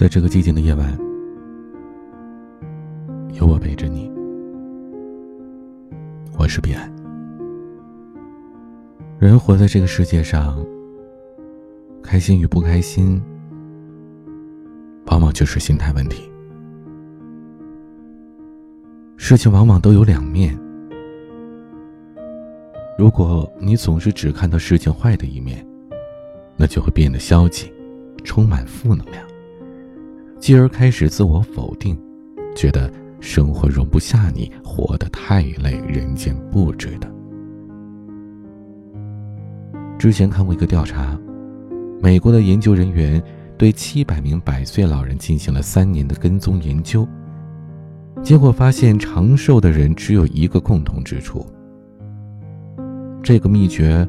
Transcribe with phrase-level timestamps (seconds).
[0.00, 0.98] 在这个寂静的夜晚，
[3.34, 4.10] 有我陪着你。
[6.38, 6.90] 我是彼岸。
[9.18, 10.64] 人活在这个世界上，
[12.02, 13.22] 开心与不开心，
[15.04, 16.32] 往往就是心态问题。
[19.18, 20.58] 事情往往都有两面，
[22.96, 25.62] 如果你总是只看到事情坏的一面，
[26.56, 27.70] 那就会变得消极，
[28.24, 29.29] 充满负能量。
[30.40, 31.96] 继而开始自我否定，
[32.56, 37.06] 觉得生活容不下你，活得太累，人间不值得。
[39.98, 41.16] 之前看过一个调查，
[42.02, 43.22] 美国的研究人员
[43.58, 47.06] 对七百名百岁老人进行了三年的跟踪研究，
[48.22, 51.46] 结果发现长寿的人只有一个共同之处，
[53.22, 54.08] 这个秘诀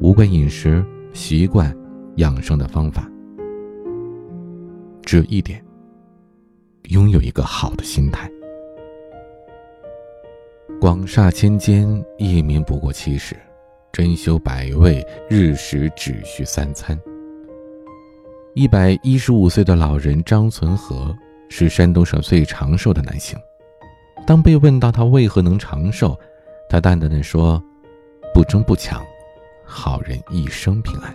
[0.00, 1.72] 无关饮食习惯、
[2.16, 3.08] 养生的方法，
[5.02, 5.62] 只有一点。
[6.88, 8.30] 拥有一个好的心态。
[10.80, 13.34] 广厦千间，一民不过七十；
[13.92, 16.98] 珍馐百味，日食只需三餐。
[18.54, 21.14] 一百一十五岁的老人张存和
[21.50, 23.38] 是山东省最长寿的男性。
[24.26, 26.18] 当被问到他为何能长寿，
[26.70, 27.62] 他淡淡的说
[28.32, 29.04] ：“不争不抢，
[29.62, 31.14] 好人一生平安。”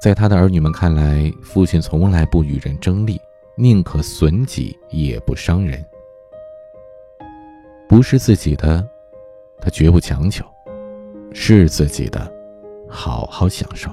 [0.00, 3.20] 在他的儿女们看来，父亲从来不与人争利。
[3.54, 5.84] 宁可损己也不伤人，
[7.86, 8.86] 不是自己的，
[9.60, 10.42] 他绝不强求；
[11.34, 12.32] 是自己的，
[12.88, 13.90] 好好享受。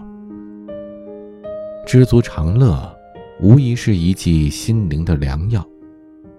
[1.86, 2.98] 知足常乐，
[3.42, 5.66] 无疑是一剂心灵的良药，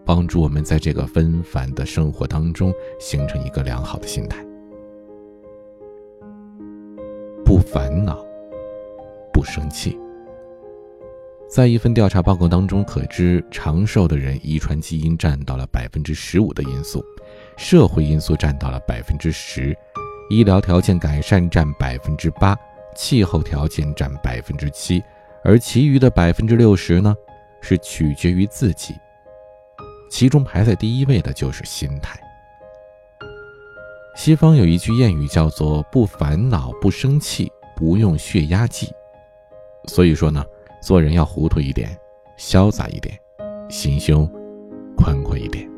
[0.03, 4.43] 帮助我们在这个纷繁的生活当中形成一个良好的心态，
[7.45, 8.25] 不烦恼，
[9.31, 9.99] 不生气。
[11.51, 17.05] 在一份调查报告当中可知，长寿的人遗传基因占到了百分之十五的因素，
[17.57, 19.77] 社会因素占到了百分之十，
[20.29, 22.57] 医疗条件改善占百分之八，
[22.95, 25.03] 气候条件占百分之七，
[25.43, 27.13] 而其余的百分之六十呢，
[27.61, 28.95] 是取决于自己。
[30.09, 32.17] 其中排在第一位的就是心态。
[34.15, 38.89] 西方有一句谚语叫做“不烦恼，不生气，不用血压计”，
[39.91, 40.45] 所以说呢。
[40.81, 41.97] 做人要糊涂一点，
[42.39, 43.15] 潇洒一点，
[43.69, 44.29] 心胸
[44.97, 45.69] 宽阔一点。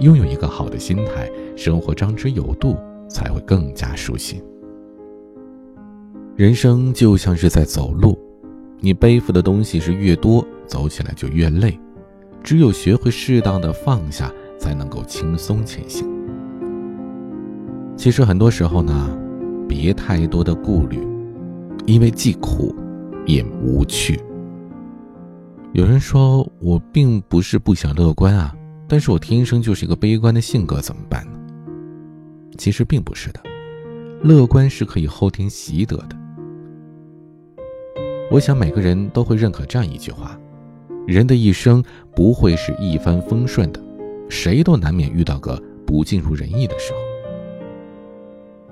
[0.00, 2.76] 拥有一个好的心态，生活张弛有度，
[3.08, 4.42] 才会更加舒心。
[6.36, 8.18] 人生就像是在走路，
[8.80, 11.78] 你背负的东西是越多，走起来就越累。
[12.42, 16.08] 只有学会适当的放下，才能够轻松前行。
[17.94, 19.16] 其实很多时候呢，
[19.68, 21.06] 别太多的顾虑，
[21.84, 22.74] 因为既苦。
[23.26, 24.20] 也无趣。
[25.72, 28.54] 有人说我并不是不想乐观啊，
[28.88, 31.38] 但是我天生就是一个悲观的性格，怎么办呢？
[32.58, 33.40] 其实并不是的，
[34.22, 36.16] 乐观是可以后天习得的。
[38.30, 40.38] 我想每个人都会认可这样一句话：
[41.06, 41.82] 人的一生
[42.14, 43.80] 不会是一帆风顺的，
[44.28, 46.98] 谁都难免遇到个不尽如人意的时候。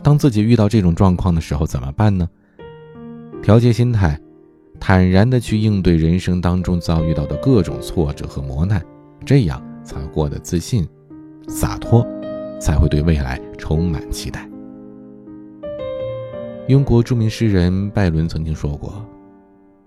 [0.03, 2.29] 当自己遇到这种状况的时候，怎么办呢？
[3.41, 4.21] 调节心态。
[4.81, 8.83] 坦然的去应对人生当中遭遇到的各种挫折和磨难，
[9.27, 10.89] 这样才会过得自信、
[11.49, 12.07] 洒脱，
[12.61, 14.49] 才会对未来充满期待。
[16.69, 19.05] 英国著名诗人拜伦曾经说过：“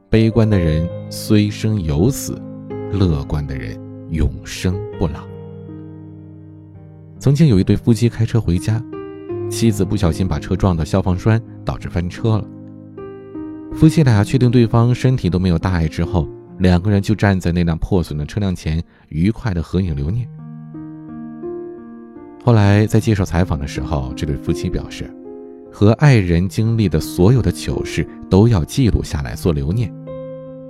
[0.10, 2.40] 悲观的人虽生有死，
[2.92, 5.22] 乐观的人永生不老。”
[7.18, 8.84] 曾经有一对夫妻开车回家，
[9.50, 12.48] 妻子不小心把车撞到消防栓，导致翻车了。
[13.74, 16.28] 夫妻俩确定对方身体都没有大碍之后，
[16.60, 20.28] 两个人就站在那辆破损的车辆前，愉快的合影留念。
[22.44, 25.10] 后来在接受采访的时候，这对夫妻表示，
[25.72, 29.92] 和爱人经历的所有的糗事都要记录下来做留念，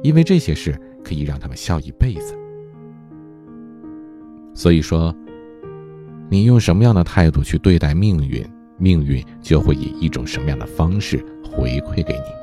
[0.04, 2.38] 因为这些事可以让他们笑一辈子。
[4.54, 5.14] 所以说，
[6.30, 8.46] 你用什么样的态度去对待命运，
[8.78, 12.41] 命运就会以一种什么样的方式回馈给你。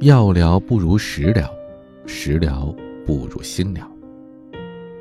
[0.00, 1.50] 药疗不如食疗，
[2.06, 2.72] 食疗
[3.04, 3.84] 不如心疗。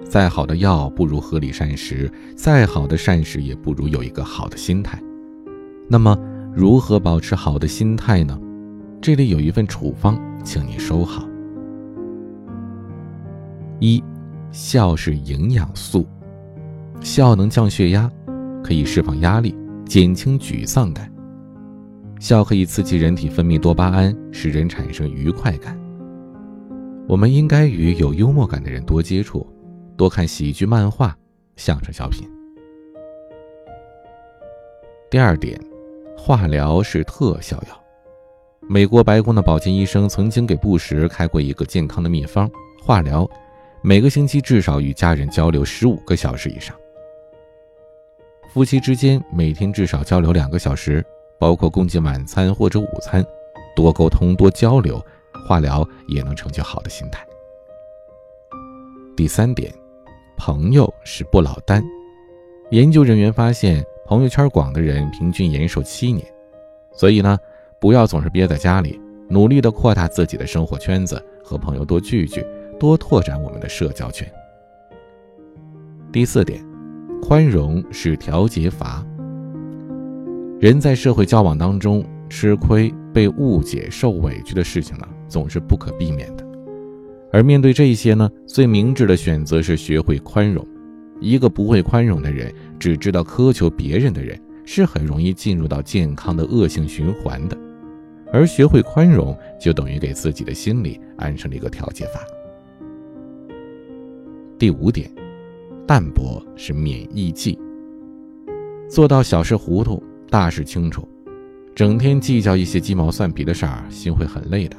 [0.03, 4.99] 再好的药不如合理膳食，再好的膳食也不如有一个好的心态。
[5.87, 6.17] 那么，
[6.51, 8.39] 如何保持好的心态呢？
[8.99, 11.27] 这里有一份处方，请你收好。
[13.79, 14.03] 一，
[14.51, 16.07] 笑是营养素，
[17.01, 18.11] 笑能降血压，
[18.63, 19.55] 可以释放压力，
[19.85, 21.11] 减轻沮丧感。
[22.19, 25.77] 笑可以刺激人体分泌多巴胺，使人产生愉快感，
[27.07, 29.45] 我们应该与有幽默感的人多接触，
[29.95, 31.15] 多看喜剧、漫画、
[31.55, 32.27] 相声、小品。
[35.11, 35.59] 第二点，
[36.17, 37.83] 化疗是特效药。
[38.67, 42.49] 美国白宫的保健医生曾经给布什开过一个健康的秘方：
[42.83, 43.29] 化疗，
[43.81, 46.75] 每个星期至少与家人交流十五个小时以上。
[48.51, 51.05] 夫妻之间每天至少交流两个小时，
[51.39, 53.25] 包括共进晚餐或者午餐，
[53.75, 55.03] 多沟通多交流，
[55.47, 57.25] 化疗也能成就好的心态。
[59.15, 59.73] 第三点，
[60.37, 61.83] 朋友是不老丹。
[62.71, 63.85] 研究人员发现。
[64.09, 66.25] 朋友圈广的人平均延寿七年，
[66.93, 67.37] 所以呢，
[67.77, 68.97] 不要总是憋在家里，
[69.27, 72.41] 努力的扩大自己的生活圈子，和朋友多聚聚，
[72.79, 74.25] 多拓展我们的社交圈。
[76.09, 76.65] 第四点，
[77.21, 79.05] 宽容是调节阀。
[80.59, 86.43] 人在社会交往当中，吃亏、被误解、受委屈的事情呢，总是不可避免的。
[87.31, 90.65] 而面对这些呢，最明智的选择是学会宽容。
[91.19, 97.55] 一个不会宽容的人，只知道苛求别人的人，是很容易进入到健康的恶性循环的。
[98.33, 102.19] 而学会宽容，就等于给自己的心里安上了一个调节阀。
[104.57, 105.07] 第五点，
[105.85, 107.59] 淡泊是免疫剂。
[108.89, 111.07] 做到小事糊涂，大事清楚，
[111.73, 114.75] 整天计较一些鸡毛蒜皮的事儿，心会很累的。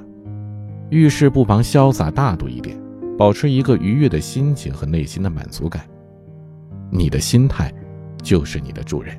[0.90, 2.78] 遇事不妨潇洒大度一点，
[3.16, 5.84] 保持一个愉悦的心情和内心的满足感。
[6.90, 7.72] 你的心态，
[8.22, 9.18] 就是你的主人。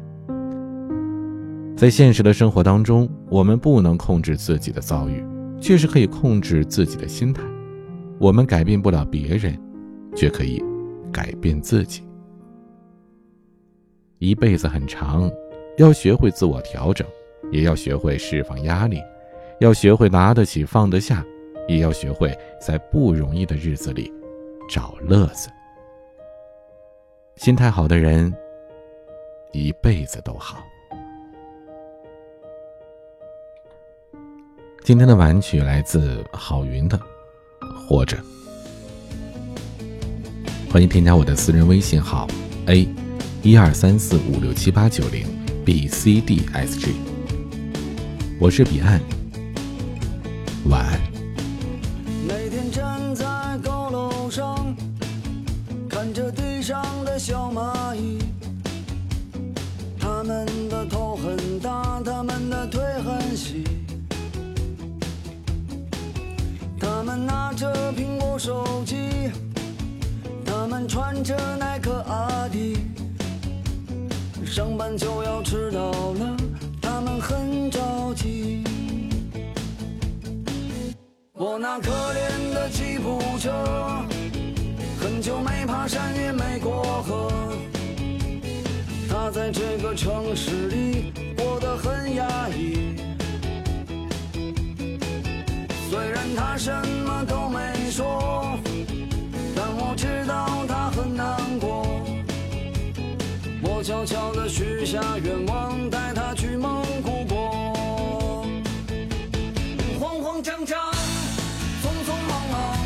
[1.76, 5.24] 在现实的生活当中，我们不能控制自己的遭遇，
[5.62, 7.42] 却是可以控制自己的心态。
[8.20, 9.58] 我们改变不了别人，
[10.16, 10.62] 却可以
[11.12, 12.04] 改变自己。
[14.18, 15.32] 一辈子很长，
[15.80, 17.08] 要学会自我调整，
[17.54, 19.02] 也要学会释放压力，
[19.62, 21.26] 要学会拿得起放得下，
[21.70, 24.12] 也要学会在不容易的日子里
[24.70, 25.50] 找乐子。
[27.38, 28.34] 心态好的人，
[29.54, 30.62] 一辈子都好。
[34.84, 37.00] 今天的晚曲来自郝云的
[37.88, 38.18] 《活着》，
[40.70, 42.28] 欢迎添加我的私人微信号
[42.66, 42.86] a
[43.42, 46.94] 一二三四五六七八九零 b c d s g，
[48.40, 49.00] 我是彼岸，
[50.66, 51.00] 晚安。
[52.28, 53.26] 每天站在
[53.64, 54.76] 高楼上，
[55.90, 57.20] 看着地上的。
[57.20, 58.18] 小蚂蚁，
[60.00, 63.66] 他们的头很大，他们的腿很细，
[66.80, 68.96] 他们拿着苹果手机，
[70.46, 71.36] 他们穿着，
[74.50, 76.36] 上班就要迟到了，
[76.82, 78.64] 他们很着急。
[81.34, 83.52] 我那可怜的吉普车。
[85.00, 87.32] 很久没爬山，也没过河。
[89.08, 92.96] 他在这个城市里过得很压抑。
[95.92, 96.72] 虽然他什
[97.06, 98.58] 么都没说，
[103.90, 107.74] 悄悄地许下愿望，带他去蒙古国。
[110.00, 110.78] 慌慌张张。
[111.82, 112.78] 匆匆忙忙，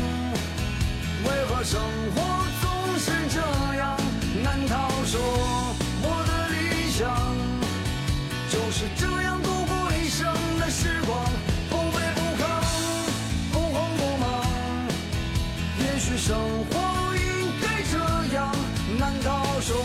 [1.24, 1.78] 为何生
[2.14, 2.22] 活
[2.62, 3.38] 总是这
[3.76, 4.00] 样，
[4.42, 5.20] 难道说
[6.00, 7.04] 我的理想
[8.48, 10.24] 就是这样度过一生
[10.58, 11.22] 的时光，
[11.68, 12.42] 不卑不亢，
[13.52, 14.24] 不慌不忙。
[15.80, 16.34] 也许生
[16.70, 17.98] 活应该这
[18.34, 18.50] 样，
[18.98, 19.76] 难道说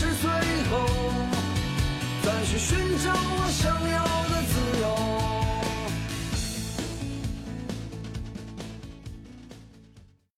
[0.00, 0.30] 是最
[0.70, 0.86] 后
[2.22, 4.09] 再去寻找我想要。